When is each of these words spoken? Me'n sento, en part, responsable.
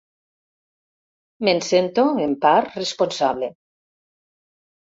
Me'n 1.43 1.61
sento, 1.67 2.07
en 2.25 2.33
part, 2.47 2.75
responsable. 2.81 3.51